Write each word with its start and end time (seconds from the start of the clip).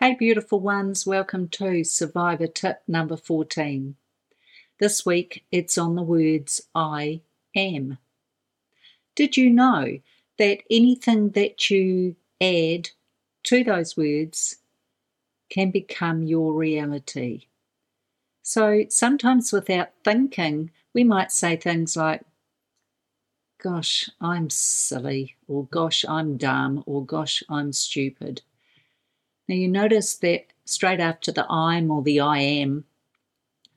Hey, 0.00 0.14
beautiful 0.16 0.60
ones, 0.60 1.04
welcome 1.04 1.48
to 1.48 1.82
Survivor 1.82 2.46
Tip 2.46 2.82
number 2.86 3.16
14. 3.16 3.96
This 4.78 5.04
week 5.04 5.44
it's 5.50 5.76
on 5.76 5.96
the 5.96 6.02
words 6.02 6.68
I 6.72 7.22
am. 7.56 7.98
Did 9.16 9.36
you 9.36 9.50
know 9.50 9.98
that 10.38 10.62
anything 10.70 11.30
that 11.30 11.68
you 11.68 12.14
add 12.40 12.90
to 13.44 13.64
those 13.64 13.96
words 13.96 14.58
can 15.50 15.72
become 15.72 16.22
your 16.22 16.52
reality? 16.52 17.46
So 18.42 18.84
sometimes 18.88 19.52
without 19.52 19.90
thinking, 20.04 20.70
we 20.92 21.02
might 21.02 21.32
say 21.32 21.56
things 21.56 21.96
like, 21.96 22.22
Gosh, 23.64 24.10
I'm 24.20 24.50
silly, 24.50 25.36
or 25.48 25.64
Gosh, 25.64 26.04
I'm 26.06 26.36
dumb, 26.36 26.84
or 26.84 27.02
Gosh, 27.02 27.42
I'm 27.48 27.72
stupid. 27.72 28.42
Now 29.48 29.54
you 29.54 29.68
notice 29.68 30.16
that 30.16 30.48
straight 30.66 31.00
after 31.00 31.32
the 31.32 31.50
I'm 31.50 31.90
or 31.90 32.02
the 32.02 32.20
I 32.20 32.40
am 32.40 32.84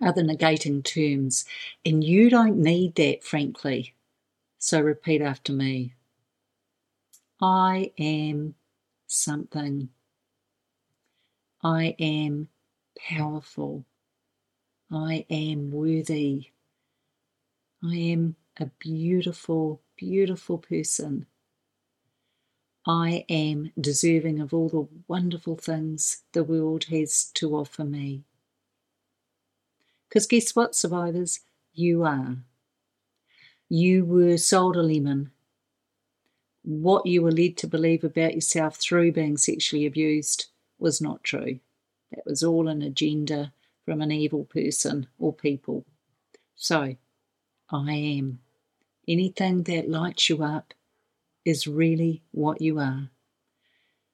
are 0.01 0.11
the 0.11 0.23
negating 0.23 0.83
terms, 0.83 1.45
and 1.85 2.03
you 2.03 2.29
don't 2.29 2.57
need 2.57 2.95
that, 2.95 3.23
frankly. 3.23 3.95
So 4.57 4.81
repeat 4.81 5.21
after 5.21 5.53
me 5.53 5.93
I 7.41 7.93
am 7.97 8.55
something. 9.05 9.87
I 11.63 11.95
am 11.97 12.49
powerful. 12.99 13.85
I 14.91 15.25
am 15.29 15.71
worthy. 15.71 16.51
I 17.81 17.95
am 17.95 18.35
a 18.59 18.65
beautiful, 18.79 19.81
beautiful 19.97 20.57
person. 20.57 21.25
I 22.85 23.25
am 23.27 23.71
deserving 23.79 24.39
of 24.39 24.53
all 24.53 24.69
the 24.69 24.87
wonderful 25.07 25.57
things 25.57 26.23
the 26.31 26.43
world 26.43 26.85
has 26.85 27.25
to 27.33 27.55
offer 27.55 27.83
me. 27.83 28.23
Because 30.07 30.25
guess 30.25 30.55
what, 30.55 30.73
survivors? 30.73 31.41
You 31.73 32.03
are. 32.03 32.37
You 33.67 34.05
were 34.05 34.37
sold 34.37 34.77
a 34.77 34.81
lemon. 34.81 35.31
What 36.63 37.05
you 37.05 37.21
were 37.21 37.31
led 37.31 37.57
to 37.57 37.67
believe 37.67 38.03
about 38.03 38.35
yourself 38.35 38.77
through 38.77 39.11
being 39.11 39.37
sexually 39.37 39.85
abused 39.85 40.45
was 40.79 41.01
not 41.01 41.23
true. 41.23 41.59
That 42.11 42.25
was 42.25 42.43
all 42.43 42.69
an 42.69 42.81
agenda 42.81 43.51
from 43.83 44.01
an 44.01 44.11
evil 44.11 44.45
person 44.45 45.07
or 45.19 45.33
people. 45.33 45.85
So, 46.55 46.95
I 47.69 47.91
am. 47.93 48.39
Anything 49.07 49.63
that 49.63 49.89
lights 49.89 50.29
you 50.29 50.43
up 50.43 50.73
is 51.45 51.67
really 51.67 52.23
what 52.31 52.61
you 52.61 52.79
are. 52.79 53.09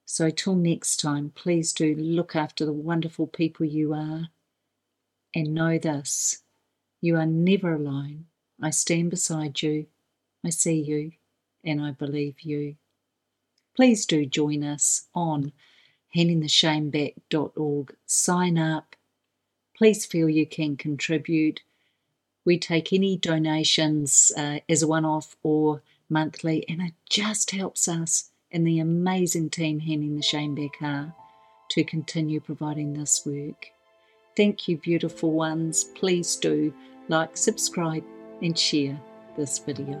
So, 0.04 0.30
till 0.30 0.54
next 0.54 0.98
time, 0.98 1.32
please 1.34 1.72
do 1.72 1.94
look 1.94 2.36
after 2.36 2.64
the 2.64 2.72
wonderful 2.72 3.26
people 3.26 3.66
you 3.66 3.92
are 3.94 4.28
and 5.34 5.54
know 5.54 5.78
this 5.78 6.42
you 7.00 7.16
are 7.16 7.26
never 7.26 7.74
alone. 7.74 8.26
I 8.62 8.70
stand 8.70 9.10
beside 9.10 9.60
you, 9.60 9.86
I 10.44 10.50
see 10.50 10.80
you, 10.80 11.12
and 11.62 11.82
I 11.82 11.90
believe 11.90 12.40
you. 12.40 12.76
Please 13.76 14.06
do 14.06 14.24
join 14.24 14.62
us 14.62 15.08
on 15.14 15.52
handingtheshameback.org. 16.16 17.96
Sign 18.06 18.58
up. 18.58 18.96
Please 19.76 20.06
feel 20.06 20.28
you 20.28 20.46
can 20.46 20.76
contribute. 20.76 21.62
We 22.44 22.58
take 22.58 22.92
any 22.92 23.16
donations 23.16 24.32
uh, 24.36 24.58
as 24.68 24.82
a 24.82 24.86
one 24.86 25.04
off 25.04 25.36
or 25.42 25.82
monthly, 26.08 26.64
and 26.68 26.82
it 26.82 26.92
just 27.08 27.50
helps 27.52 27.88
us 27.88 28.30
and 28.54 28.64
the 28.64 28.78
amazing 28.78 29.50
team 29.50 29.80
handing 29.80 30.14
the 30.14 30.22
shame 30.22 30.54
back 30.54 30.80
are 30.80 31.12
to 31.70 31.82
continue 31.82 32.38
providing 32.38 32.94
this 32.94 33.26
work. 33.26 33.66
Thank 34.36 34.68
you, 34.68 34.78
beautiful 34.78 35.32
ones. 35.32 35.84
Please 35.84 36.36
do 36.36 36.72
like, 37.08 37.36
subscribe, 37.36 38.04
and 38.40 38.56
share 38.56 38.98
this 39.36 39.58
video. 39.58 40.00